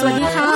[0.00, 0.52] สวัสดีค่ะ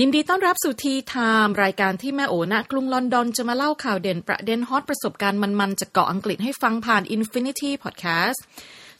[0.00, 8.40] ยินดีต้อนรับสู่ TeaTime รายการที่แม่โอณกรุงลอนดอนจะมาเล่าข่าวเด่นประเด็นฮอตประสบการณ์มันๆจากเกาะอังกฤษให้ฟังผ่าน Infinity Podcast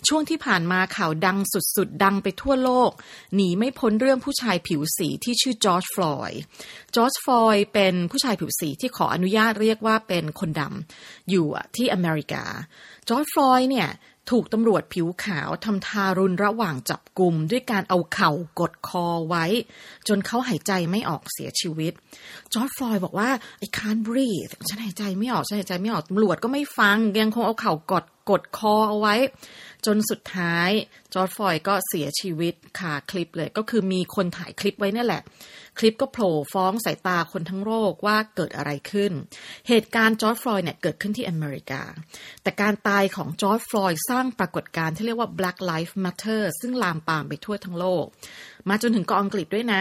[0.09, 2.91] ช่วงที่ผ่านมาข่าวดังสุดๆ ดังไปทั่วโลก
[3.35, 6.41] หนีไม่พ้นเรื่องผู้ชายผิวสีที่ชื่อจอร์จฟลอยด์
[6.95, 11.47] จอร์จฟลอยด์เป็นผู้ชายผิวสีที่ขออนุญาตเรียกว่าเป็นคนดำอยู่
[11.77, 12.45] ที่อเมริกา
[13.09, 13.89] จอร์จฟลอยด์เนี่ย
[14.31, 18.31] ถูกตำรวจผิวขาวทำทารุณระหว่างจับกลุ่มด้วยการเอาเข่า
[18.61, 19.45] กดคอไว้
[20.09, 21.93] จนเขาหายใจไม่ออกเสียชีวิต
[22.53, 23.31] จอร์จฟลอยด์บอกว่า
[23.65, 29.15] I can't breathe ฉันหายใจไม่ออก ฉันหายใจไม่ออกตำรวจก็ไม่ฟัง ยังคงเอาเข่ากดกดคอเอาไว้
[29.87, 30.71] จนสุดท้าย
[31.15, 35.23] จอร์จฟลอยด์ก็เสียชีวิตคาคลิปเลยก็คือมีคนถ่ายคลิปไว้นั่นแหละ
[35.79, 39.13] คลิปก็โผล่ฟ้องสายตาคนทั้งโลกว่าเกิดอะไรขึ้น
[39.69, 41.83] เหตุการณ์จอร์จฟลอยด์เนี่ยเกิดขึ้นที่อเมริกา
[42.43, 48.05] แต่การตายของจอร์จฟลอยด์สร้างปรากฏการณ์ที่เรียกว่า Black Lives Matter ซึ่งลามปามไปทั่วทั้งโลก
[48.69, 49.81] มาจนถึงเกาะอังกฤษด้วยนะ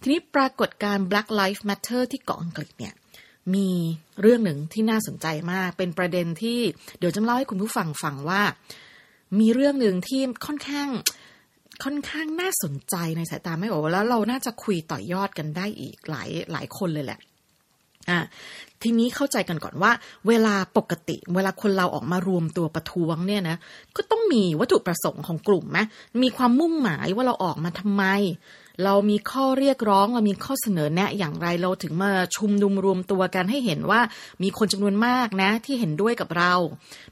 [0.00, 2.94] ทีนี้ปรากฏการณ์ Black Lives Matter ที่เกาะอังกฤษเนี่ย
[3.54, 3.70] มี
[4.20, 6.60] เรื่องหนึ่งที่น่าสนใจมาก เป็นประเด็นที่
[6.98, 8.42] เดี๋ยวจะเล่าให้คุณผู้ฟังฟังว่า
[9.40, 10.88] มีเรื่องหนึ่งที่ค่อนข้าง
[11.84, 17.18] ค่อนข้างน่าสนใจในสายตาไม่โอแล้วเราน่าจะคุยต่อยอดกันได้อีกหลายหลายคนเลยแหละ
[18.10, 18.18] อะ
[18.82, 19.92] ทีนี้เข้าใจกันก่อนว่า
[20.28, 23.56] เวลาปกติ เวลาคนเราออกมารวมตัวประท้วงเนี่ยนะ
[23.96, 25.78] ก็ต้องมีวัตถุประสงค์ของกลุ่มไหม
[26.22, 28.04] มีความมุ่งหมายว่าเราออกมาทำไม
[28.84, 34.00] เรามีข้อเรียกร้องเรามีข้อเสนอแนะอย่างไรเราถึงมาชุมนุมรวมตัวกันให้เห็นว่า
[34.42, 36.52] มีคนจำนวนมากนะที่เห็นด้วยกับเรา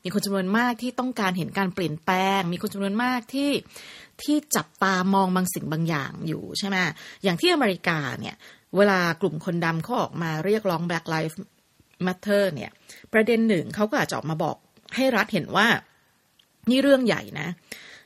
[0.05, 3.51] มีคนจำนวนมากที่ต้องการเห็นการเปลี่ยนแปลง มีคนจำนวนมากที่
[4.23, 6.77] ที่จับตามองบางสิ่งบางอย่างอยู่ใช่ไหม
[7.23, 8.35] อย่างที่อเมริกาเนี่ย
[8.77, 11.37] เวลากลุ่มคนดำเขาออกมาเรียกร้อง Black Lives
[12.07, 12.70] Matter เนี่ย
[13.12, 14.57] ประเด็นหนึ่งเขาก็อาจจะออกมาบอก
[14.97, 15.67] ให้รัฐเห็นว่า
[16.70, 17.48] นี่เรื่องใหญ่นะ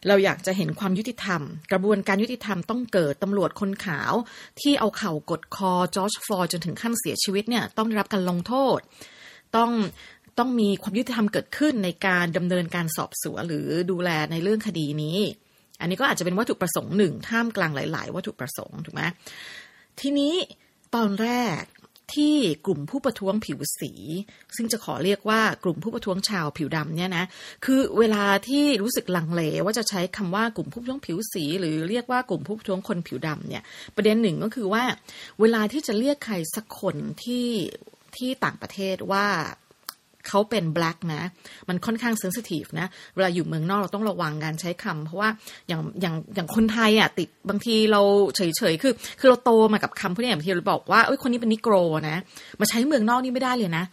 [0.07, 1.41] เราอยากจะเห็นความยุติธรรม
[1.73, 4.13] กระบวนการยุติธรรมต้องเกิดตำรวจคนขาว
[4.61, 8.79] ที่เอาเข่ากดคอจอร์จฟลอยจนถึงขั้นเสียชีวิตเนี่ยต้องได้รับการลงโทษ
[9.57, 9.71] ต้อง
[10.39, 15.19] ต้องมีความยุติธรรมเกิดขึ้นในการดำเนินการสอบสวนหรือดูแลในเรื่องคดีนี้
[15.81, 19.03] อันนี้ก็อาจจะเป็นวัตถุประสงค์หนึ่งท่ามกลางหลาย ๆ วัตถุประสงค์ถูกไหม
[20.01, 20.35] ทีนี้
[20.95, 21.31] ตอนแร
[21.61, 21.63] ก
[22.15, 22.35] ที่
[22.67, 23.93] กลุ่มผู้ประท้วงผิวสี
[24.57, 27.25] ซึ่งจะขอเรียกว่ากลุ่มผู้ประท้วงชาวผิวดำเนี่ยนะ
[27.65, 33.63] คือเวลาที่รู้สึกลังเลว่าจะใช้คำว่ากลุ่มผู้ประท้วงผิวสี หรือเรียกว่ากลุ่มผู้ประท้วงคนผิวดำเนี่ย
[33.97, 34.85] ประเด็นหนึ่งก็คือว่า
[35.41, 37.47] เวลาที่จะเรียกใครสักคนที่
[38.17, 39.27] ที่ต่างประเทศว่า
[40.29, 41.23] เขาเป็น black นะ
[41.69, 45.29] มันค่อนข้างเซนซิทีฟนะ เวลาอยู่เมืองนอกเราต้องระวังการใช้คำเพราะว่า
[45.69, 48.01] อย่างอย่างอย่างคนไทยอะติดบางทีเรา
[48.37, 48.41] เฉ
[48.73, 51.75] ยๆ คือ คือเราโตมากับคำพวกนี้บางทีเราบอกว่าเอ้ยคนนี้เป็นนิโกร
[52.09, 52.17] นะ
[52.61, 53.85] มาใช้เมืองนอกนี่ไม่ได้เลยนะ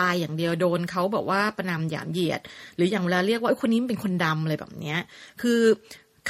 [0.00, 2.40] ตายอย่างเดียวโดนเขาบอกว่าประนามหยามเหยียด
[2.76, 4.98] หรืออย่างเวลาเรียกว่าคนนี้เป็นคนดำอะไรแบบเนี้ย
[5.42, 5.60] คือ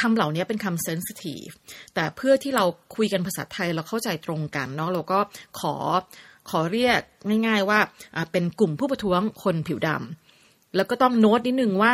[0.00, 1.48] คำเหล่านี้เป็นคำเซนซิทีฟ
[1.94, 2.64] แต่เพื่อที่เรา
[2.96, 5.18] คุยกันภาษาไทยเราเข้าใจตรงกันเนาะเราก็
[5.60, 5.74] ขอ
[6.50, 7.00] ขอเรียก
[7.46, 7.78] ง่าย ๆว่า
[8.32, 11.92] เป็นกลุ่มผู้ประท้วงคนผิวดำแล้วก็ต้องโน้ตนิดนึงว่า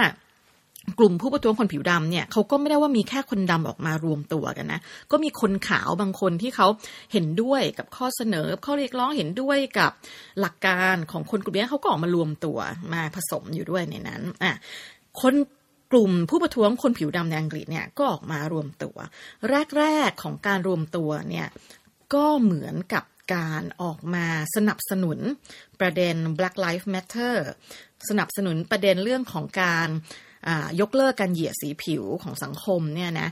[0.98, 6.66] กลุ่มผู้ประท้วงคนผิวดำเนี่ยเขาก็ไม่ได้ว่ามีแค่คนดำออกมารวมตัวกันนะ ก็มีคนขาวบางคนที่เขา
[7.12, 9.92] เห็นด้วยกับข้อเสนอ ข้อเรียกร้องเห็นด้วยกับ
[10.41, 12.58] หลักการของคนกลุ่มนี้เขาก็ออกมารวมตัว
[12.92, 14.53] มาผสมอยู่ด้วยในนั้นอะ
[15.20, 15.34] คน
[15.92, 18.97] กลุ่มผู้ประท้วงคนผิวดำในอังกฤษเนี่ยก็ออกมารวมตัว
[19.78, 21.47] แรกๆของการรวมตัวเนี่ย
[22.14, 25.18] ก็เหมือนกับ การออกมาสนับสนุน
[25.80, 27.34] ประเด็น Black Lives Matter
[28.08, 29.88] สนับสนุนประเด็นเรื่องของการ
[30.80, 33.28] ยกเลิกการเหยียดสีผิวของสังคมเนี่ยนะ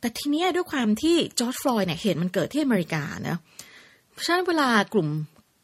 [0.00, 3.36] แต่ทีนี้ด้วยความที่จอร์จฟลอยด์เนี่ยเห็นมันเกิดที่อเมริกานะ
[4.12, 5.08] เพราะฉะนั้นเวลากลุ่ม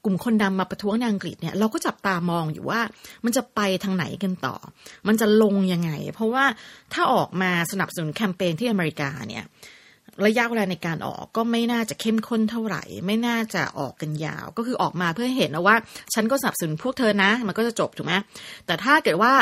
[0.05, 2.81] กลุ่มคนดำมาประท้วงในอังกฤษเนี่ยเราก็จับตามองอยู่ว่า
[3.25, 4.57] มันจะไปทางไหนกันต่อ
[5.07, 6.45] มันจะลงยังไง เพราะว่า
[6.93, 9.45] ถ้าออกมาสนับสนุนแคมเปญที่อเมริกาเนี่ย
[10.25, 15.77] ระยะเวลาในการออกก็ไม่น่าจะเข้มข้นเท่าไหร่ ไม่น่าจะออกกันยาว ก็คือออกมาเพื่อเห็นนะว่า
[16.15, 18.15] ฉันก็สนับสนุนพวกเธอนะ มันก็จะจบถูกไหม
[18.67, 19.33] แต่ถ้าเกิดว่า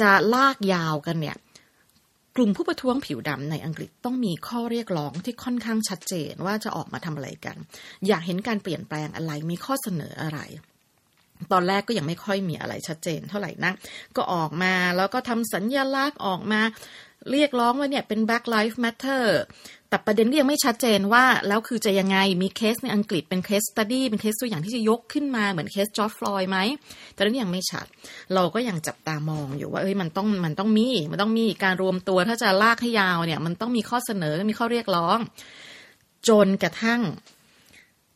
[0.00, 1.36] จะลากยาวกันเนี่ย
[2.36, 7.56] กลุ่มผู้ประท้วงผิวดำในอังกฤษต้องมีข้อเรียกร้องที่ค่อนข้างชัดเจนว่าจะออกมาทำอะไรกัน
[8.06, 10.40] อยากเห็นการเปลี่ยนแปลงอะไรมีข้อเสนออะไร
[11.52, 13.72] ตอนแรกก็ยังไม่ค่อยมีอะไรชัดเจนเท่าไหร่นะ
[14.16, 16.60] ก็ออกมาแล้วก็ทำสัญญลักษณ์ออกมา
[17.30, 19.24] เรียกร้องว่าเนี่ยเป็น Black Lives Matter
[19.88, 26.58] แต่ประเด็นก็ยังไม่ชัดเจนว่า แล้วคือจะยังไงมีเคสในอังกฤษเป็น case study เป็นเคสตัวอย่างที่จะยกขึ้นมาเหมือนเคสจอร์จฟลอยด์ไหม
[27.14, 27.86] แต่นั้นยังไม่ชัด
[28.34, 35.18] เราก็ยังจับตามองอยู่ว่าเอ้ยมันต้องมันต้องมีมันต้องมีการรวมตัวถ้าจะลากให้ยาวเนี่ย มันต้องมีข้อเสนอมีข้อเรียกร้อง
[36.28, 37.00] จนกระทั่ง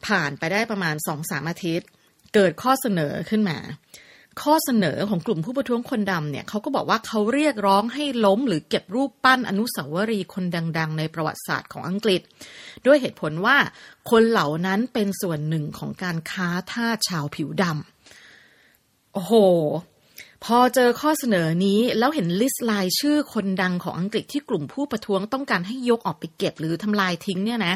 [0.06, 1.88] ผ่านไปได้ประมาณสองสามอาทิตย์
[2.34, 3.58] เกิดข้อเสนอขึ้นมา
[4.40, 10.44] ข้อเสนอของกลุ่มผู้ประท้วงคนดำเนี่ยเขาก็บอกว่าเขาเรียกร้องให้ล้มหรือเก็บรูปปั้นอนุสาวรีย์คน
[10.78, 12.20] ดัง ๆ ในประวัติศาสตร์ของอังกฤษ
[12.86, 13.56] ด้วยเหตุผลว่า
[14.10, 19.34] คนเหล่านั้นเป็นส่วนหนึ่งของการค้าทาสชาวผิวดำโอ้โห
[20.44, 27.74] พอเจอข้อเสนอนี้แล้วเห็นลิสต์รายชื่อคนดังของอังกฤษที่กลุ่มผู้ประท้วงต้องการให้ยกออกไปเก็บหรือทำลายทิ้งเนี่ยนะ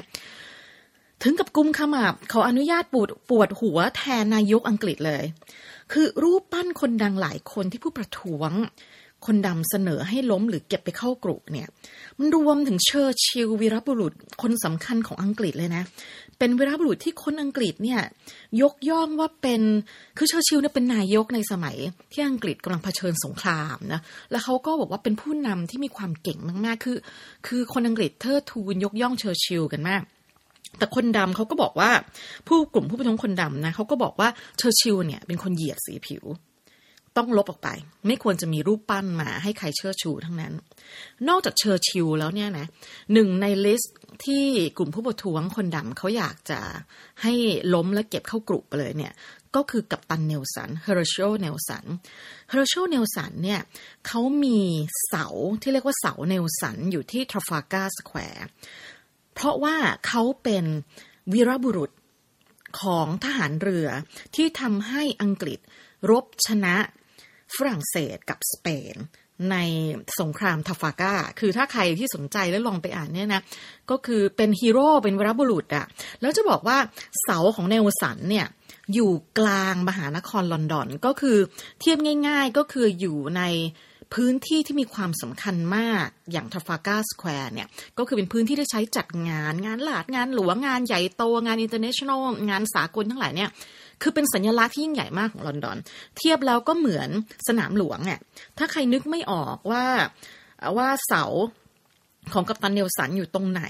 [1.22, 5.24] ถึงกับกุมขมับขออนุญาตปวดปวดหัวแทนนายกอังกฤษเลย
[5.92, 8.52] คือรูปปั้นคนดังหลายคนที่ผู้ประท้วง
[9.26, 11.68] คนดำเสนอให้ล้มหรือเก็บไปเข้ากรุเนี่ย
[12.18, 14.12] มันรวมถึงเชอร์ชิลวีรบุรุษ
[14.42, 15.82] คนสำคัญของอังกฤษเลยนะ
[16.38, 18.00] เป็นวีรบุรุษที่คนอังกฤษเนี่ย
[18.62, 19.62] ยกย่องว่าเป็น
[20.18, 21.76] คือเชอร์ชิลเนี่ยเป็นนายกในสมัย
[22.12, 24.00] ที่อังกฤษกำลังเผชิญสงครามนะ
[24.30, 26.98] แล้วเขาก็บอกว่าเป็นผู้นำที่มีความเก่งมากๆ คือ
[27.46, 30.02] คือคนอังกฤษเทิดทูนยกย่องเชอร์ชิลกันมาก
[30.78, 31.90] แต่คนดำเขาก็บอกว่า
[32.48, 34.28] ผู้กลุ่มผู้ประท้วงคนดำนะเขาก็บอกว่า
[34.58, 36.24] เชอร์ชิลเนี่ยเป็นคนเหยียดสีผิว
[37.16, 37.68] ต้องลบออกไป
[38.06, 40.52] ไม่ควรจะมีรูปปั้นมาให้ใครเชิดชูทั้งนั้น
[41.28, 42.66] นอกจากเชอร์ชิลแล้วเนี่ยนะ
[43.12, 43.94] หนึ่งในลิสต์
[44.24, 44.44] ที่
[44.76, 46.60] กลุ่มผู้ประท้วงคนดำเขาอยากจะ
[47.22, 47.32] ให้
[47.74, 49.12] ล้มและเก็บเข้ากรุไปเลยเนี่ย
[49.56, 51.84] ก็คือกัปตันเนลสันเฮอร์เชลเนลสัน
[52.50, 53.60] เฮอร์เชลเนลสันเนี่ย
[54.06, 54.60] เขามี
[55.06, 55.26] เสา
[55.62, 58.46] ที่เรียกว่าเสาเนลสันอยู่ที่ทราฟัลการ์สแควร์
[59.36, 60.64] เพราะว่าเขาเป็น
[61.32, 61.90] วีรบุรุษ
[62.80, 63.88] ของทหารเรือ
[64.34, 65.58] ที่ทำให้อังกฤษ
[66.10, 66.76] รบชนะ
[67.56, 68.96] ฝรั่งเศสกับสเปน
[69.50, 69.56] ใน
[70.20, 73.42] สงครามทาฟาก้า คือถ้าใครที่สนใจแล้วลองไปอ่านเนี่ยนะ
[73.90, 75.86] ก็คือเป็นฮีโร่ เป็นวรบุรุษอะ
[76.20, 76.78] แล้วจะบอกว่า
[77.22, 78.46] เสาของเนลสันเนี่ย
[78.94, 81.38] อยู่กลางมหานครลอนดอน ก็คือ
[81.80, 81.98] เทียบ
[82.28, 83.42] ง่าย ๆ ก็คืออยู่ใน
[84.14, 87.68] พื้นที่ที่มีความสำคัญมากอย่างทราฟัลการ์สแควร์เนี่ย
[87.98, 92.20] ก็คือเป็นพื้นที่ที่ใช้จัดงานงานราษฎร์งานหลวงงานใหญ่โตงาน international
[92.50, 93.50] งานสากลทั้งหลายเนี่ย
[94.02, 95.76] คือเป็นสัญลักษณ์ที่ยิ่งใหญ่มากของลอนดอน
[96.16, 97.08] เทียบแล้วก็เหมือน
[97.48, 98.20] สนามหลวงเนี่ย
[98.58, 99.84] ถ้าใครนึกไม่ออกว่า
[100.76, 101.24] ว่าเสา
[102.34, 103.62] ของกัปตันเนลสันอยู่ตรงไหน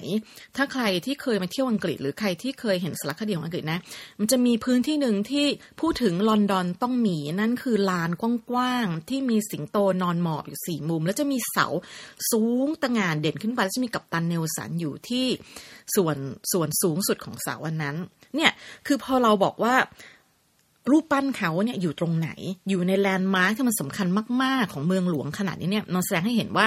[0.56, 3.80] ถ้าใครที่เคยมาเที่ยวอังกฤษ หรือใครที่เคยเห็นสารคดีของอังกฤษนะ
[4.20, 5.46] มันจะมีพื้นที่หนึ่งที่
[5.80, 8.10] พูดถึงลอนดอนต้องมีนั่นคือลาน
[8.50, 11.66] กว้างๆที่มีสิงโตนอนหมอบอยู่สี่มุม แล้วจะมีเสา
[12.30, 15.26] สูงตระหง่านเด่นขึ้นไปแล้วจะมีกัปตันเนลสันอยู่ที่
[15.94, 16.16] ส่วน
[16.52, 17.96] ส่วนสูงสุดของเสาอันนั้น
[18.36, 18.50] เนี่ย
[18.86, 19.74] คือพอเราบอกว่า
[20.90, 22.30] รูปปั้นเขาเนี่ยอยู่ตรงไหน
[22.68, 24.06] อยู่ในแลนด์มาร์คที่มันสำคัญ
[24.42, 26.66] มาก ๆ ของเมืองหลวงขนาดนี้เนี่ยมันแสดงให้เห็นว่า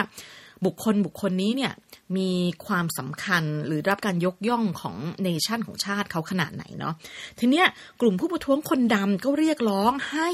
[0.66, 1.74] บุคคลบุคคลนี้เนี่ย
[2.18, 2.30] มี
[2.66, 6.94] ความสำคัญหรือรับการยกย่องของ nation ของชาติเขาขนาดไหนเนาะ
[7.40, 7.68] ทีเนี้ย
[8.02, 10.30] กลุ่มผู้ประท้วงคนดำก็เรียกร้องให้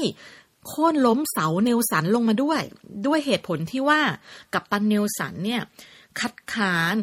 [0.68, 2.60] โค่นล้มเสาเนลสันลงมาด้วย
[3.06, 4.00] ด้วยเหตุผลที่ว่า
[4.54, 5.62] กัปตันเนลสันเนี่ย
[6.20, 6.94] คัดค้าน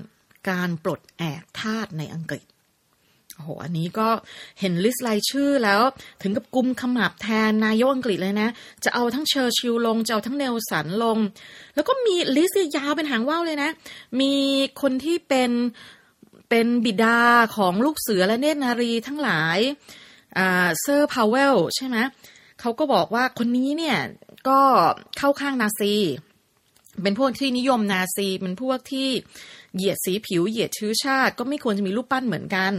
[0.50, 2.46] การปลดแอกทาสในอังกฤษ
[3.36, 4.08] โอ้โห อันนี้ก็
[4.60, 5.82] เห็นลิสต์รายชื่อแล้ว
[6.22, 8.50] ถึงกับกุมขมับแทนนายกอังกฤษเลยนะ
[8.84, 11.18] จะเอาทั้งเชอร์ชิลลง จะเอาทั้งเนลสันลง
[11.76, 13.70] แล้วก็มีลิสต์ยาวเป็นหางว่าวเลยนะ
[14.20, 14.34] มี
[14.82, 15.52] คนที่เป็น
[16.50, 17.20] เป็นบิดา
[17.58, 19.58] ของลูกเสือและเนตรนารีทั้งหลาย
[20.82, 21.98] เซอร์พาวเวลใช่ไหม
[22.60, 23.98] เขาก็บอกว่าคนนี้เนี่ย
[24.48, 24.60] ก็
[25.18, 25.94] เข้าข้างนาซี
[27.04, 29.10] เป็นพวกที่นิยมนาซี เป็นพวกที่
[29.76, 32.72] เหยียดสีผิวเหยียดชื้อชาติ ก็ไม่ควรจะมีรูปปั้นเหมือนกัน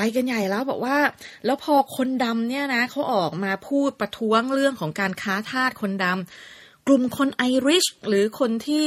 [0.00, 0.98] ไปกันใหญ่แล้วบอกว่า
[1.46, 8.86] แล้วพอคนดำเนี่ยนะเขาออกมาพูดประท้วงเรื่องของการค้าทาสคนดำกลุ่มคนไอริชหรือคนที่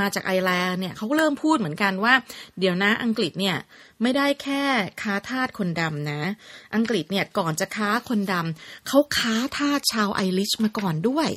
[0.00, 2.14] มาจากไอร์แลนด์เนี่ยเขาเริ่มพูดเหมือนกันว่า
[2.58, 3.56] เดี๋ยวนะอังกฤษเนี่ย
[4.02, 4.62] ไม่ได้แค่
[5.02, 6.20] ค้าทาสคนดำนะ
[6.74, 11.28] อังกฤษเนี่ยก่อนจะค้าคนดำเขาค้าทาสชาวไอริชมาก่อนด้วย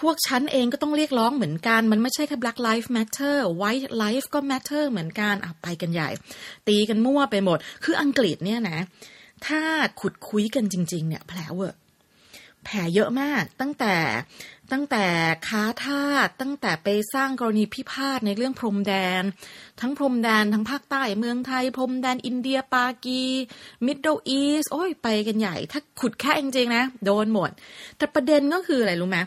[0.00, 6.08] พวกฉันเองก็ต้องเรียกร้องเหมือนกัน มันไม่ใช่แค่ Black Lives Matter White Life ก็ Matter เหมือนกันอะไปกันใหญ่
[6.68, 8.78] ตีกันมั่วไปหมด คืออังกฤษเนี่ยนะ
[9.46, 9.60] ถ้า
[10.00, 11.78] ขุดคุยกันจริง ๆ เนี่ยแผลเวอร์
[12.64, 13.94] แผลเยอะมากตั้งแต่
[14.72, 15.04] ตั้งแต่
[15.48, 19.22] ค้าทาสตั้งแต่ไปสร้างกรณีพิพาทในเรื่องพรมแดน
[19.80, 23.22] ทั้งพรมแดนทั้งภาคใต้เมืองไทย พรมแดนอินเดียปากี
[23.86, 27.50] มิดเดิลอีสโอ้ยไปกันใหญ่ ถ้าขุดแค่จริงๆนะ โดนหมด
[27.96, 29.18] แต่ประเด็นก็คืออะไรรู้ไหม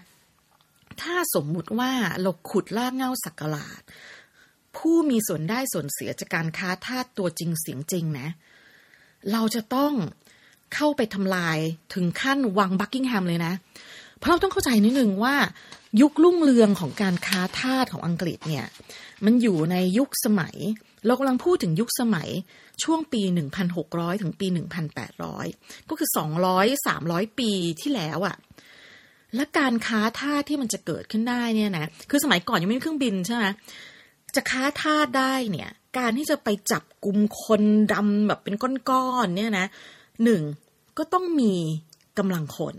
[1.02, 3.82] ถ้าสมมุติว่าเราขุดลากเงาสักกลาด
[4.78, 8.28] ผู้มีส่วนได้ส่วนเสียจากการค้าทาสตัวจริงเสียงจริงนะ
[9.32, 9.94] เราจะต้อง
[10.74, 11.58] เข้าไปทำลาย
[11.94, 13.54] ถึงขั้นวังบักกิงแฮมเลยนะ
[14.18, 15.36] เพราะเราต้องเข้าใจนิดนึงว่า
[16.02, 18.66] ยุครุ่งเรืองของการค้าทาสของอังกฤษเนี่ย
[19.26, 20.56] มันอยู่ในยุคสมัย
[21.06, 22.30] เรากำลังพูดถึงยุคสมัย
[22.84, 23.22] ช่วงปี
[23.72, 24.48] 1,600 ถึงปี
[25.18, 26.10] 1,800 ก็คือ
[26.48, 28.38] 200 300 ปีที่แล้วอะ่ะ
[29.36, 33.46] และการค้าทาสที่มันจะเกิดขึ้นได้เนี่ยนะคือสมัยก่อนยังไม่มีเครื่องบินใช่ไหม
[34.36, 37.62] จะค้าทาสได้เนี่ย การที่จะไปจับกลุ่มคน
[37.94, 38.56] ดำแบบเป็น
[38.90, 39.68] ก้อนๆเนี่ยนะ
[40.24, 40.42] หนึ่ง
[40.98, 41.54] ก็ต้องมี
[42.18, 42.76] กำลังคน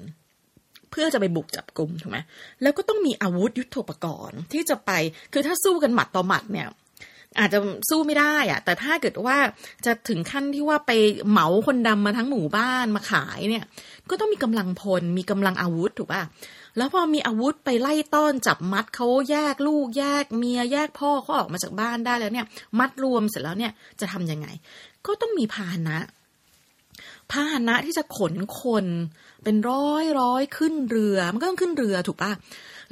[0.90, 2.18] เพื่อจะไปบุกจับกลุ่มถูกไหม
[2.62, 4.90] แล้วก็ต้องมีอาวุธยุโทโธปกรณ์ที่จะไป
[5.32, 6.68] คือถ้าสู้กันหมัดต่อหมัดเนี่ย
[7.38, 7.58] อาจจะ
[7.88, 9.36] สู้ไม่ได้อะแต่ถ้าเกิดว่า
[9.86, 10.92] จะถึงขั้นที่ว่าไป
[11.28, 13.64] เหมาคนดำมาทั้งหมู่บ้านมาขายเนี่ย
[14.10, 16.22] ก็ต้องมีกำลังพล มีกำลังอาวุธถูกป่ะ
[16.76, 22.46] แล้วพอมีอาวุธไปไล่ต้อนจับมัดเขาแยกลูกแยกเมียแยกพ่อเขาออกมาจากบ้านได้แล้วเนี่ย
[22.78, 24.46] มัดรวมเสร็จแล้วเนี่ยจะทำยังไง
[25.06, 25.98] ก็ต้องมีพาหนะ
[27.30, 28.86] พาหนะที่จะขนคน
[29.44, 32.32] เป็นร้อยร้อยขึ้นเรือ มันก็ต้องขึ้นเรือถูกป่ะ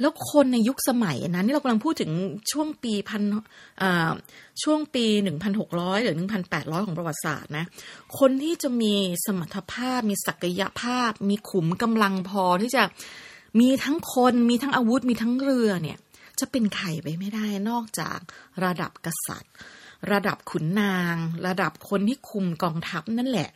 [0.01, 2.11] แล้วคนในยุคสมัยนั้นนี่เรากำลังพูดถึง
[2.51, 3.23] ช่วงปีพัน
[4.63, 7.65] ช่วงปีหนึ่งพันหกร้อยหรือหนึ่งพันแปดร้อยของประวัติศาสตร์นะ
[8.19, 8.93] คนที่จะมี
[9.25, 12.83] สมรรถภาพ มีศักยภาพ มีขุมกำลังพอที่จะ
[13.59, 15.97] มีทั้งคนมีทั้งอาวุธมีทั้งเรือเนี่ย
[16.39, 18.19] จะเป็นใครไปไม่ได้นอกจาก
[18.63, 19.53] ระดับกษัตริย์
[20.11, 21.15] ระดับขุนนาง
[21.47, 23.49] ระดับคนที่คุมกองทัพนั่นแหละ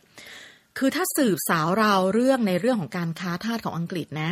[0.78, 4.30] คือถ้าสืบสาวราวเรื่องในเรื่องของการค้าทาสของอังกฤษนะ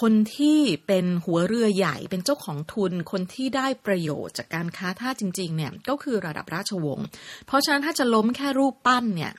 [0.00, 7.06] คนที่เป็นหัวเรือใหญ่เป็นเจ้าของทุน คนที่ได้ประโยชน์จากการค้าทาสจริง ๆ เนี่ยก็คือระดับราชวงศ์
[7.46, 9.32] เพราะฉะนั้นถ้าจะล้มแค่รูปปั้นเนี่ย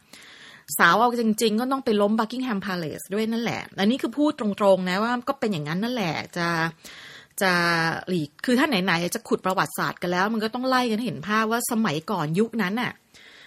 [0.78, 6.48] สาวเอาจริง ๆ ก็ต้องไปล้มบักกิงแฮมพาเลสด้วยนั่นแหละ อันนี้คือพูดตรงๆนะว่าก็เป็นอย่างนั้นนั่นแหละจะ
[7.42, 7.54] จะ
[8.10, 12.92] หลีกคือถ้าไหนๆจะขุดประวัติศาสตร์กันแล้ว มันก็ต้องไล่กันเห็นภาพว่าสมัยก่อนยุคนั้นน่ะ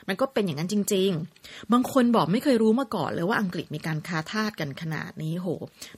[0.09, 5.49] มันก็เป็นอย่างนั้นจริง ๆ บางคนบอกไม่เคยรู้มาก่อนเลยว่าอังกฤษมีการค้าทาสกันขนาดนี้โห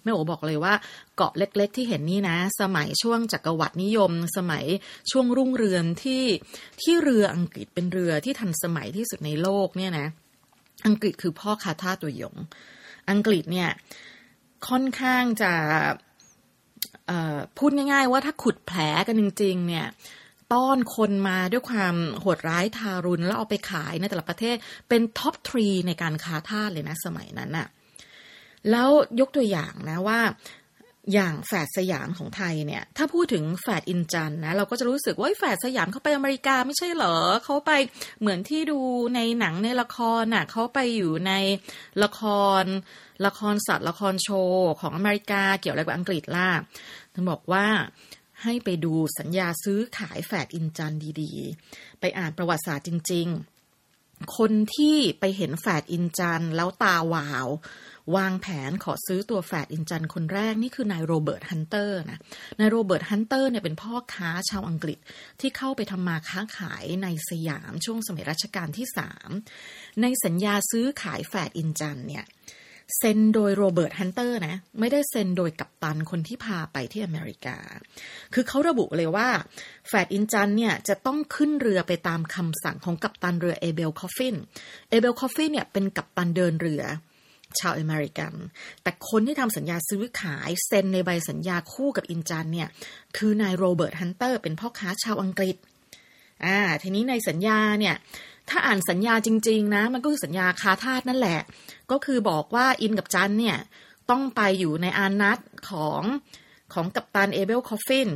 [0.03, 0.75] แม่โอบอกเลยว่า
[1.17, 4.65] เกาะเล็ก ๆ ที่เห็นนี่นะ สมัยช่วงจักรวรรดินิยม สมัย
[5.11, 6.23] ช่วงรุ่งเรืองที่
[6.83, 10.07] ที่เรืออังกฤษเป็นเรือที่ทันสมัยที่สุดในโลกเนี่ยนะ
[10.87, 12.35] อังกฤษคือพ่อค้าทาสตัวยง
[13.11, 13.71] อังกฤษเนี่ย
[14.69, 15.53] ค่อนข้างจะ
[17.59, 19.87] พูดง่ายๆว่าถ้าขุดแผลกันจริง ๆ เนี่ย
[20.53, 24.57] ต้อนคนมาด้วยความโหดร้ายทารุณ แล้วเอาไปขายในแต่ละประเทศ
[24.89, 27.67] เป็นท็อปทรีในการค้าทาสเลยนะสมัยนั้นน่ะ
[28.71, 28.89] แล้ว
[29.21, 30.21] ยกตัวอย่างนะว่า
[31.15, 37.73] อย่างแฝดสยามของไทยเนี่ย ถ้าพูดถึงแฝดอินจันนะ เราก็จะรู้สึกว่าแฝดสยามเขาไปอเมริกาไม่ใช่เหรอเขาไป
[38.21, 38.79] เหมือนที่ดู
[39.15, 41.33] ในหนังในละครน่ะเขาไปอยู่ใน
[42.05, 42.21] ละค
[42.63, 42.65] ร
[43.27, 46.49] ละครสัตว์ละครโชว์ของอเมริกาเกี่ยวอะไรกับอังกฤษล่ะ
[47.15, 47.67] ท่านบอกว่า
[48.43, 57.49] ให้ไปดูสัญญาซื้อขายแฝดอินจันดีๆ ไปอ่านประวัติศาสตร์จริง ๆ คนที่ไปเห็นแฝดอินจันแล้วตาวาว
[58.17, 62.19] วางแผนขอซื้อตัวแฝดอินจันคนแรกนี่คือนายโรเบิร์ตฮันเตอร์นะ
[62.59, 64.99] นายโรเบิร์ตฮันเตอร์เนี่ยเป็นพ่อค้าชาวอังกฤษ
[65.41, 69.29] ที่เข้าไปทำมาค้าขายในสยามช่วงสมัยรัชกาลที่สาม
[70.03, 72.25] ในสัญญาซื้อขายแฝดอินจันเนี่ย
[72.99, 77.59] เซ็นโดยโรเบิร์ตฮันเตอร์นะ ไม่ได้เซ็นโดยกัปตันคนที่พาไปที่อเมริกา
[78.35, 79.29] คือเขาระบุเลยว่า
[79.89, 84.37] แฝดอินจันเนี่ยจะต้องขึ้นเรือไปตามคำสั่งของกัปตันเรือเอเบลคอฟฟิน
[84.91, 86.83] เอเบลคอฟฟินเนี่ยเป็นกัปตันเดินเรือ
[87.61, 88.33] ชาวอเมริกัน
[88.83, 92.69] แต่คนที่ทำสัญญาซื้อขายเซ็นในใบสัญญาคู่กับอินจันเนี่ย
[93.17, 95.57] คือนายโรเบิร์ตฮันเตอร์เป็นพ่อค้าชาวอังกฤษ
[96.45, 97.95] อ่าทีนี้ในสัญญาเนี่ย
[98.51, 101.41] ถ้าอ่านสัญญาจริง ๆ นะ มันก็คือสัญญาคาทาสนั่นแหละ
[101.91, 103.57] ก็คือบอกว่าอินกับจันเนี่ย
[104.11, 105.39] ต้องไปอยู่ในอาณัติ
[105.71, 106.03] ของ
[106.75, 108.09] ของกัปตันเอเบลคอฟฟิน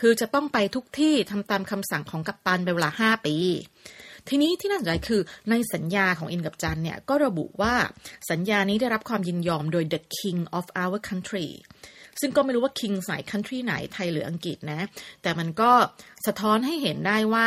[0.00, 3.36] คือจะต้องไปทุกที่ทำตามคำสั่งของกัปตันเป็นเวลาห้าปี
[4.28, 5.20] ทีนี้ที่น่าสนใจคือ
[5.50, 7.74] ในสัญญาของอินกับจันเนี่ยก็ระบุว่า
[8.30, 11.48] สัญญานี้ได้รับความยินยอมโดย the king of our country
[12.20, 14.80] ซึ่งก็ไม่รู้ว่า king สาย country ไหนไทยหรืออังกฤษนะ
[15.22, 15.72] แต่มันก็
[16.26, 17.44] สะท้อนให้เห็นได้ว่า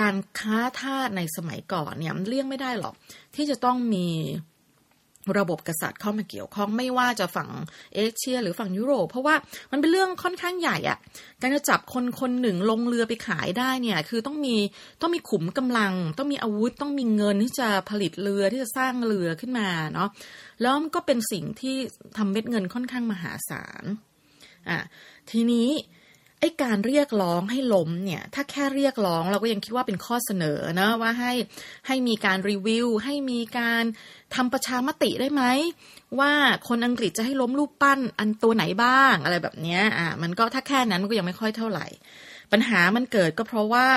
[0.00, 2.94] การค้าทาสในสมัยก่อนเนี่ยมันเลี่ยงไม่ได้หรอก
[3.36, 4.06] ที่จะต้องมี
[5.38, 7.50] ระบบกษัตริย์เข้ามาเกี่ยวข้องไม่ว่าจะฝั่ง
[7.94, 9.34] เอเชีย หรือฝั่งยุโรป เพราะว่า
[9.72, 10.98] มันเป็นเรื่องค่อนข้างใหญ่อะ
[11.40, 14.56] การจะจับคนคนหนึ่งลงเรือไปขายได้เนี่ยคือต้องมี
[15.00, 20.08] ต้องมีขุมกำลัง ต้องมีอาวุธต้องมีเงินที่จะผลิตเรือที่จะสร้างเรือขึ้นมาเนาะ
[20.60, 21.76] แล้วก็เป็นสิ่งที่
[22.16, 23.84] ทำเม็ดเงินค่อนข้างมหาศาล
[24.68, 24.78] อะ
[25.30, 25.68] ทีนี้
[26.44, 31.32] ไอ้การเรียกร้องให้ล้มเนี่ย ถ้าแค่เรียกร้องเราก็ยังคิดว่าเป็นข้อเสนอนะว่าให้
[31.86, 33.84] ให้มีการรีวิว ให้มีการ
[34.34, 35.42] ทำประชามติได้ไหม
[36.20, 36.32] ว่า
[36.68, 41.86] คนอังกฤษจะให้ล้มรูปปั้นอันตัวไหนบ้างอะไรแบบนี้อะมันก็ถ้าแค่นั้นมันก็ยังไม่ค่อยเท่าไหร่
[42.52, 43.88] ปัญหามันเกิดก็เพราะว่า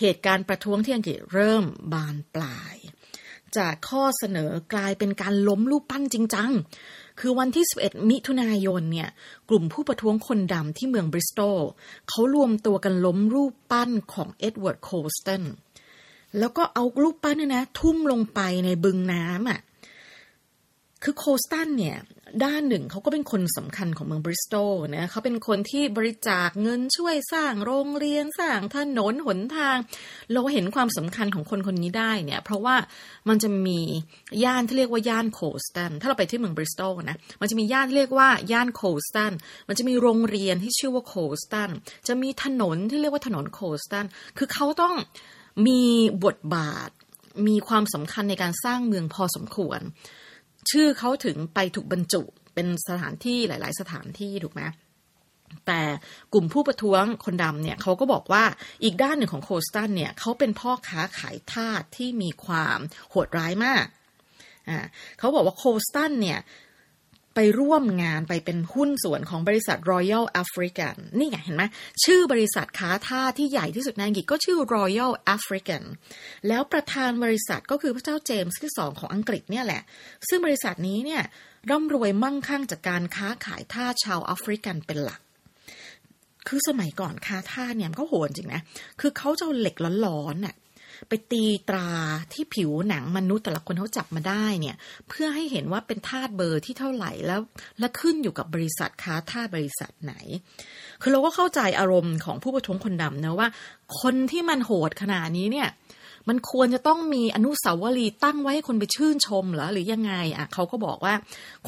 [0.00, 2.76] เหตุการณ์ประท้วงที่อังกฤษเริ่มบานปลาย
[3.58, 6.50] จากข้อเสนอกลายเป็นการล้มรูปปั้นจริงจัง
[7.20, 9.08] คือวันที่ 11 มิถุนายนเนี่ย
[9.48, 11.58] กลุ่มผู้ประท้วงคนดำที่เมืองบริสตอล
[12.08, 15.42] เขารวมตัวกันล้มรูปปั้นของเอ็ดเวิร์ดคอลสตัน
[16.38, 19.60] แล้วก็เอารูปปั้นเนี่ยนะ ทุ่มลงไปในบึงน้ำอะค่ะ
[21.04, 21.98] คือโคลสตันเนี่ย
[22.44, 29.76] ด้านหนึ่งเขาก็เป็นคนสำคัญของเมืองบริสตอลนะเขาเป็นคนที่บริจาคเงินช่วยสร้างโรงเรียนสร้างถนนหนทาง
[30.32, 32.76] เราเห็นความสำคัญของคนคนนี้ได้เนี่ย เพราะว่า
[33.28, 33.80] มันจะมี
[34.44, 39.32] ย่านที่เรียกว่าย่านโคลสตันถ้าเราไปที่เมืองบริสตอลนะมันจะมีย่านเรียกว่าย่านโคลสตัน
[39.68, 41.70] มันจะมีโรงเรียนที่ชื่อว่าโคลสตัน
[42.08, 44.06] จะมีถนนที่เรียกว่าถนนโคลสตัน
[44.38, 44.94] คือเขาต้อง
[45.66, 45.82] มี
[46.24, 46.90] บทบาท
[47.48, 49.80] มีความสำคัญในการสร้างเมืองพอสมควร
[50.70, 52.22] ชื่อเขาถึงไปถูกบรรจุ
[52.54, 54.62] เป็นสถานที่หลาย ๆ สถานที่ถูกไหม
[55.66, 55.80] แต่
[56.32, 58.44] กลุ่มผู้ประท้วงคนดำเนี่ยเขาก็บอกว่า
[58.84, 62.78] อีกด้านหนึ่งของโคสตันเนี่ยเขาเป็นพ่อค้าขายทาสที่มีความ
[63.10, 63.86] โหดร้ายมาก
[64.68, 64.78] อ่า
[65.18, 66.38] เขาบอกว่าโคสตันเนี่ย
[67.42, 71.62] ไปร่วมงานไปเป็นหุ้นส่วนของบริษัท Royal African นี่ไงเห็นไหม
[72.04, 75.84] ชื่อบริษัทค้าทาสที่ใหญ่ที่สุดในอังกฤษก็ชื่อ Royal African
[76.48, 79.82] แล้วประธานบริษัทก็คือพระเจ้าเจมส์ที่สองของอังกฤษเนี่ยแหละ
[80.28, 81.22] ซึ่งบริษัทนี้เนี่ย
[81.70, 85.20] ร่ำรวยมั่งคั่งจากการค้าขายทาสชาวแอฟริกันเป็นหลัก
[86.48, 88.62] คือสมัยก่อนค้าทาสเนี่ยมันก็โหดจริงนะ
[89.00, 90.54] คือเขาจะเอาเหล็กร้อนๆน่ะ
[91.08, 91.88] ไปตีตรา
[92.32, 94.76] ที่ผิวหนังมนุษย์แต่ละคนเขาจับมาได้เนี่ย
[95.08, 97.40] เพื่อให้เห็นว่าเป็นทาสเบอร์ที่เท่าไหร่แล้ว
[97.78, 100.14] และขึ้นอยู่กับบริษัทค้าทาสบริษัทไหน
[101.02, 103.48] คือเราก็เข้าใจอารมณ์ของผู้ประท้วงคนดำนะว่า
[104.00, 105.70] คนที่มันโหดขนาดนี้เนี่ย
[106.28, 111.14] มันควรจะต้องมีอนุสาวรีย์ตั้งไว้ให้คนไปชื่นชมเหรอหรือยังไงอะเขาก็บอกว่า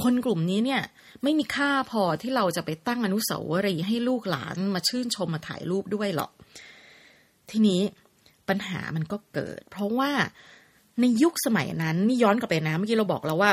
[0.03, 0.83] คนกลุ่มนี้เนี่ย
[1.23, 6.31] ไม่มีค่าพอที่เราจะไปตั้งอนุสาวรีย์ให้ลูกหลานมาชื่นชมมาถ่ายรูปด้วยหรอก
[7.51, 7.81] ทีนี้
[8.53, 10.11] ปัญหามันก็เกิด เพราะว่า
[11.01, 13.53] ในยุคสมัยนั้นนี่ย้อนกลับไปนะ เมื่อกี้เราบอกแล้วว่า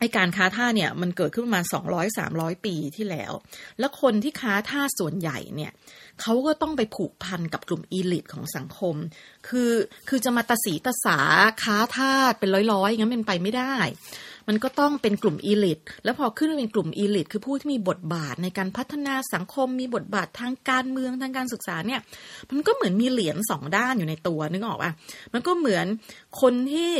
[0.00, 3.32] ไอการค้าท่าเนี่ยมันเกิดขึ้นประมาณสองร้อยสามร้อยปีที่แล้ว
[3.78, 5.72] แล้วคนที่ค้าท่าส่วนใหญ่เนี่ย
[6.20, 8.94] เขาก็ต้องไปผูกพันกับกลุ่มอีลิทของสังคม
[9.48, 9.72] คือ
[10.08, 11.18] คือจะมาตาสีตาสา
[11.62, 13.74] ค้าทาสเป็นร้อยๆอย่างนั้นเป็นไปไม่ได้
[14.48, 22.00] มันก็ต้องเป็นกลุ่มอีลิทแล้วพอขึ้นมาเป็นกลุ่มอีลิทคือผู้ที่มีบทบาทในการพัฒนาสังคมมีบทบาททางการเมืองทางการศึกษาเนี่ย
[22.56, 24.92] มันก็เหมือนมีเหรียญสองด้านอยู่ในตัวนึกออกป่ะ
[25.32, 25.86] มันก็เหมือน
[26.40, 26.92] คนที่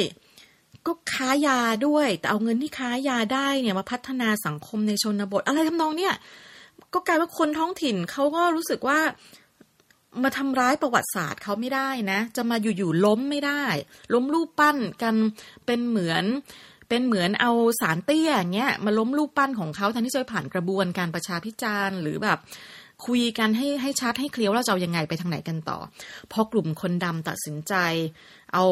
[0.87, 6.15] ก็ค้ายาด้วย แต่เอาเงินที่ค้ายาได้เนี่ยมาพัฒนาสังคมในชนบท อะไรทำนองเนี่ย
[6.95, 9.01] ก็กลายว่าคนท้องถิ่นเขาก็รู้สึกว่า
[10.23, 13.65] มาทำร้ายประวัติศาสตร์เขาไม่ได้นะ จะมาอยู่ๆล้มไม่ได้
[14.15, 15.15] ล้มรูปปั้นกัน
[15.67, 16.25] เป็นเหมือน
[16.95, 22.39] เป็นเหมือนเอาสารเตี้ยเงี้ยมาล้มรูปปั้นของเขาแทนที่จะผ่านกระบวนการประชาพิจารณ์หรือแบบ
[23.07, 25.79] คุยกันให้ให้ชัดให้เคลียร์ว่าเราจะยังไงไปทางไหนกันต่อ
[26.33, 27.75] พอกลุ่มคนดำตัดสินใจ
[28.55, 28.65] เอา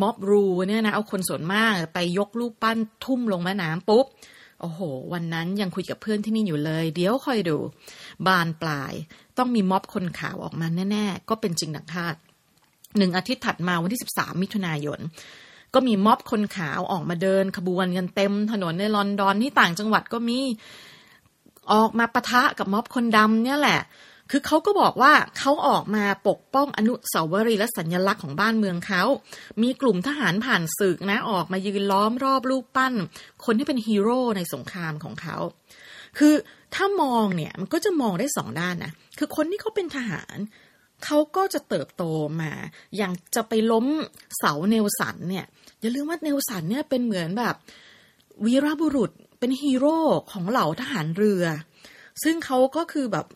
[0.00, 4.06] ม็อบรูเนี่ยนะเอาคนส่วนมากไปยกรูปปั้นทุ่มลงแม่น้ำปุ๊บ
[4.60, 4.80] โอ้โห
[5.12, 7.56] วันนั้นยังคุยกับเพื่อนที่นี่อยู่เลย เดี๋ยวคอยดู
[8.26, 8.92] บานปลาย
[9.38, 12.14] ต้องมีม็อบคนขาวออกมาแน่ ๆ ก็เป็นจริงดังคาด
[12.98, 14.98] หนึ่งอาทิตย์ถัดมาวันที่ 13 มิถุนายน
[15.74, 20.38] ก็มีม็อบคนขาวออกมาเดินขบวนกันเต็มถนนในลอนดอนที่ต่างจังหวัดก็มี
[21.72, 23.80] ออกมาปะทะกับม็อบคนดำเนี่ยแหละ
[24.30, 29.02] คือเขาก็บอกว่าเขาออกมาปกป้องอนุสาวรีย์และสัญลักษณ์ของบ้านเมืองเขา
[29.62, 32.94] มีกลุ่มทหารผ่านศึกนะออกมายืนล้อมรอบรูปปั้น
[33.44, 35.36] คนที่เป็นฮีโร่ในสงครามของเขา
[36.18, 36.34] คือ
[36.74, 40.36] ถ้ามองเนี่ยมันก็จะมองได้สองด้านนะ คือคนที่เขาเป็นทหาร
[41.04, 42.04] เขาก็จะเติบโต
[42.40, 42.52] มา
[42.96, 43.86] อย่างจะไปล้ม
[44.38, 45.46] เสาเนลสันเนี่ย
[45.82, 47.54] อย่าลืมว่าเนลสันเนี่ยเป็นเหมือนแบบ
[48.44, 49.98] วีรบุรุษเป็นฮีโร่
[50.30, 51.44] ของเหล่าทหารเรือ
[52.22, 53.26] ซึ่งเขาก็คือแบบ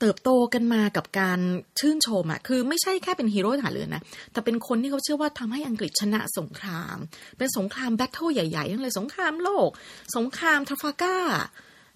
[0.00, 1.40] เติบโตกันมากับการ
[1.78, 6.96] ชื่นชมอะคือไม่ใช่แค่เป็นฮีโร่ทหารเรือนะ แต่เป็นคนที่เขาเชื่อว่าทำให้อังกฤษชนะสงคราม
[7.38, 9.68] เป็นสงคราม battle ใหญ่ๆทั้งเลยสงครามโลก
[10.16, 11.16] สงครามทราฟัลการ์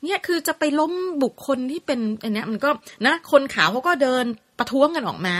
[0.04, 2.70] เนี่ยคือจะไปล้มบุคคลที่เป็นอันนี้มันก็
[3.06, 4.24] นะ คนขาวเขาก็เดิน
[4.62, 5.36] ประท้วงกันออกมา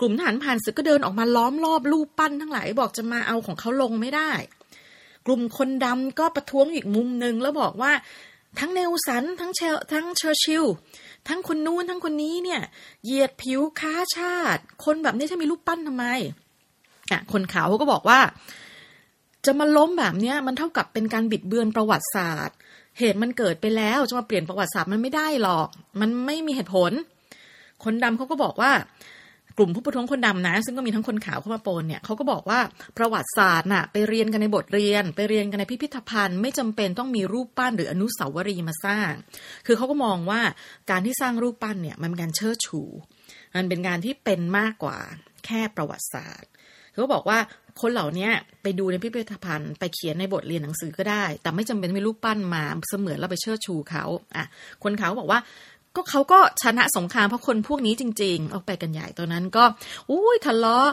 [0.00, 4.30] กลุ่มทหารผ่านศึกก็เดินออกมาล้อมรอบรูปปั้นทั้งหลายบอกจะมาเอาของเขาลงไม่ได้
[5.26, 7.92] กลุ่มคนดำก็ประท้วงอีกมุมหนึ่งแล้วบอกว่า
[8.58, 10.64] ทั้งเนลสันทั้งเชลทั้งเชอร์ชิล
[11.28, 12.60] ทั้งคนนู้นทั้งคนนี้เนี่ย
[13.04, 16.04] เหยียดผิวค้าชาติ คนแบบนี้จะมีรูปปั้นทำไม
[17.10, 18.18] อะคนขาวเขาก็บอกว่า
[19.46, 22.56] จะมาล้มแบบเนี้ยมันเท่ากับเป็นการบิดเบือนประวัติศาสตร์
[22.98, 25.68] เหตุมันเกิดไปแล้วจะมาเปลี่ยนประวัติศาสตร์มันไม่ได้หรอก
[26.00, 26.92] มันไม่มีเหตุผล
[27.84, 28.72] คนดำเขาก็บอกว่า
[29.58, 32.60] กลุ่มผู้ประท้วงคนดำนะ ซึ่งก็มีทั้งคนขาวเข้ามาปนเนี่ยเขาก็บอกว่า
[32.98, 39.12] ประวัติศาสตร์น่ะไปเรียนกันในบทเรียน ไปเรียนกันในพิพิธภัณฑ์ ไม่จำเป็นต้องมีรูปปั้นหรืออนุสาวรีย์มาสร้าง
[39.66, 40.40] คือเขาก็มองว่า
[40.90, 42.80] การที่สร้างรูปปั้นเนี่ยมันเป็นการเชิดชู
[43.56, 44.98] มันเป็นการที่เป็นมากกว่า
[45.46, 46.50] แค่ประวัติศาสตร์
[46.92, 47.38] เขาบอกว่า
[47.80, 48.30] คนเหล่านี้
[48.62, 54.04] ไปดูในพิพิธภัณฑ์ ไปเขียนในบทเรียนหนังสือก็ได้ แต่ไม่จำเป็นมีรูปปั้นมาเสมือนเราไปเชิดชูเขา
[54.36, 54.44] อะ
[54.82, 55.38] คนเขาบอกว่า
[55.96, 59.64] ก็เขาก็ชนะสงครามเพราะคนพวกนี้จริง ๆ ออกไปกันใหญ่ตอนนั้นก็
[60.10, 60.88] อุ้ยทะเลาะ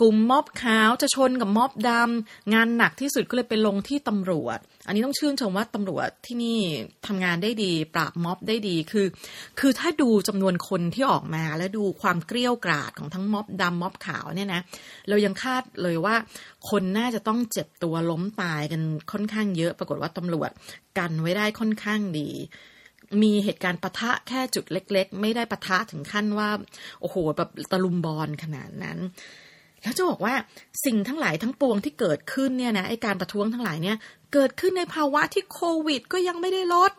[0.00, 6.58] กลุ่มม็อบขาวจะชนกับม็อบดำงานหนักที่สุดก็เลยไปลงที่ตำรวจ อันนี้ต้องชื่นชมว่าตำรวจที่นี่
[7.06, 9.06] ทำงานได้ดี ปราบม็อบได้ดีคือ
[9.60, 14.60] คือถ้าดูจำนวนคนที่ออกมาและดูความเกลี้ยวกราดของทั้งม็อบดำม็อบขาวเนี่ยนะ
[15.08, 16.14] เรายังคาดเลยว่า
[16.70, 18.82] คนน่าจะต้องเจ็บตัวล้มตายกัน
[19.12, 20.50] ค่อนข้างเยอะ ปรากฏว่าตำรวจ
[20.98, 22.30] กันไว้ได้ค่อนข้างดี
[23.22, 26.50] มีเหตุการณ์ปะทะแค่จุดเล็ก ๆ ไม่ได้ปะทะถึงขั้นว่า
[27.00, 28.98] โอ้โหแบบตะลุมบอลขนาดนั้น
[29.82, 30.34] แล้วจะบอกว่า
[30.84, 33.96] สิ่งทั้งหลายทั้งปวงที่เกิดขึ้นเนี่ยนะไอการประท้วงทั้งหลายเนี่ย
[34.32, 36.92] เกิดขึ้นในภาวะที่โควิด ก็ยังไม่ได้ลด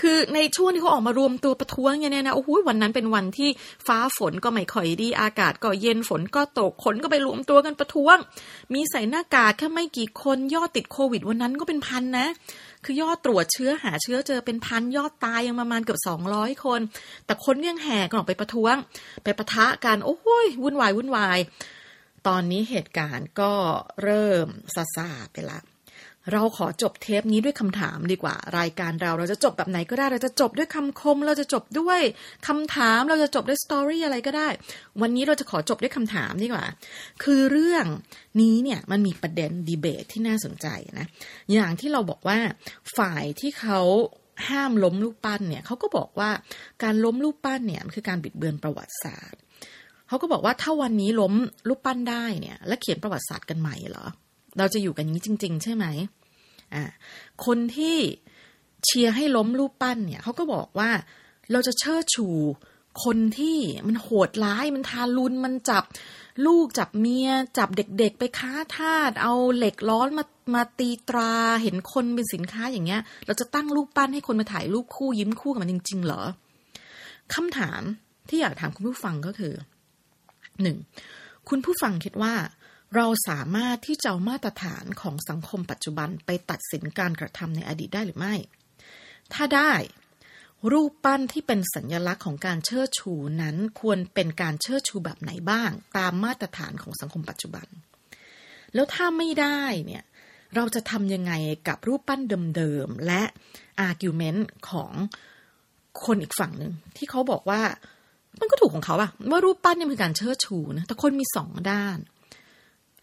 [0.00, 3.50] คือในช่วงที่เขาออกมารวมตัวประท้วงเนี่ยนะโอ้โหวันนั้นเป็นวันที่
[3.86, 8.16] ฟ้าฝนก็ไม่ค่อยดีอากาศก็เย็นฝนก็ตกคนก็ไปรวมตัวกันประท้วง
[8.74, 12.26] มีใส่หน้ากากแค่ไม่กี่คนยอดติดโควิด วันนั้นก็เป็นพันนะ
[12.84, 16.80] คือยอดตรวจเชื้อหาเชื้อเจอเป็นพันยอดตายยังประมาณเกือบสองร้อยคน
[17.26, 18.74] แต่คนยังแห่กันออกไปประท้วง
[19.24, 21.38] ไปประทะกันโอ้ยวุ่นวายวุ่นวาย
[22.26, 23.52] ตอนนี้เหตุการณ์ก็
[24.02, 25.60] เริ่มซาซาไปละ
[26.32, 32.00] เราขอจบเทปนี้ด้วยคำถามดีกว่า รายการเราเราจะจบแบบไหนก็ได้ เราจะจบด้วยคำคม เราจะจบด้วย
[32.48, 34.48] คำถาม เราจะจบด้วยสตอรี่อะไรก็ได้
[35.02, 36.64] วันนี้เราจะขอจบด้วยคำถามดีกว่า
[37.22, 37.86] คือเรื่อง
[38.40, 40.66] นี้เนี่ยมันมีประเด็นดีเบตที่น่าสนใจ
[40.98, 41.06] นะ
[41.52, 42.38] อย่างที่เราบอกว่า
[42.96, 43.80] ฝ่ายที่เขา
[44.48, 46.30] ห้ามล้มลูกปั้นเนี่ยเขาก็บอกว่า
[46.82, 49.40] การล้มลูกปั้นเนี่ยคือการบิดเบือนประวัติศาสตร์
[50.08, 51.34] เขาก็บอกว่าถ้าวันนี้ล้ม
[51.68, 54.06] รูปปั้นได้เนี่ย และเขียนประวัติศาสตร์กันใหม่เหรอ
[54.58, 55.86] เราจะอยู่กันอย่างนี้จริง ๆ ใช่ไหม
[56.74, 56.82] อ่า
[57.46, 57.96] คนที่
[58.84, 60.90] เชียร์ให้ล้มรูปปั้นเนี่ยเขาก็บอกว่า
[61.52, 62.28] เราจะเชิดชู
[63.04, 65.84] คนที่มันโหดร้ายมันทารุณมันจับ
[66.46, 76.22] ลูกจับเมียจับเด็กๆ ไปค้าทาสเอาเหล็กร้อนมามาตีตราเห็นคนเป็นสินค้าอย่างเงี้ย เราจะตั้งรูปปั้นให้คนมาถ่ายรูปคู่ยิ้มคู่กับมันจริง ๆ เหรอ
[77.34, 77.82] คำถาม
[78.28, 79.54] ที่อยากถามคุณผู้ฟังก็คือ
[80.62, 80.76] หนึ่ง
[81.48, 82.34] คุณผู้ฟังคิดว่า
[82.94, 88.34] เราสามารถที่จะเอามาตรฐานของสังคมปัจจุบันไปตัดสินการกระทำในอดีตได้หรือไม่
[89.32, 89.72] ถ้าได้
[90.72, 97.66] รูปปั้นที่เป็นสัญลักษณ์ของการเชิดชูนั้นควรเป็นการเชิดชูแบบไหนบ้าง ตามมาตรฐานของสังคมปัจจุบัน
[98.74, 100.04] แล้วถ้าไม่ได้เนี่ย
[100.54, 101.32] เราจะทำยังไง
[101.68, 102.20] กับรูปปั้น
[102.56, 103.22] เดิมๆและ
[103.80, 104.92] อาร์กิวเมนต์ของ
[106.04, 107.62] คนอีกฝั่งหนึ่งที่เขาบอกว่า
[108.40, 111.98] มันก็ถูกของเขาอะว่ารูปปั้นเนี่ยเป็นการเชิดชูนะแต่คนมีสองด้าน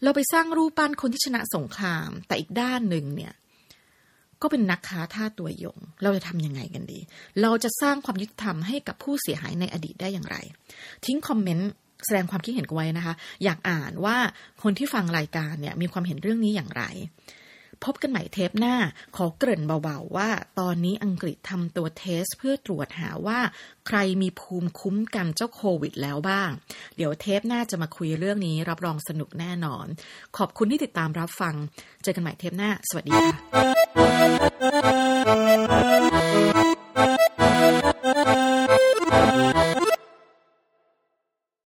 [0.02, 3.32] เราไปสร้างรูปปั้นคนที่ชนะสงคราม แต่อีกด้านหนึ่งเนี่ย
[4.42, 7.00] ก็เป็นนักค้าท่าตัวยง เราจะทำยังไงกันดี
[7.42, 10.36] เราจะสร้างความยุติธรรมให้กับผู้เสียหายในอดีตได้อย่างไร
[11.04, 11.70] ทิ้งคอมเมนต์
[12.06, 14.16] แสดงความคิดเห็นกันไว้นะคะ อยากอ่านว่า
[14.62, 16.84] คนที่ฟังรายการเนี่ยมีความเห็นเรื่องนี้อย่างไร
[17.84, 18.76] พบกันใหม่เทปหน้า
[19.16, 23.38] ขอเกริ่นเบาๆว่า ตอนนี้อังกฤษทำตัว test เพื่อตรวจหาว่า
[23.86, 26.50] ใครมีภูมิคุ้มกันเจ้าโควิดแล้วบ้าง
[26.96, 29.86] เดี๋ยวเทปหน้าจะมาคุยเรื่องนี้รับรองสนุกแน่นอน
[30.38, 31.54] ขอบคุณที่ติดตามรับฟัง
[32.02, 36.01] เจอกันใหม่เทปหน้า สวัสดีค่ะ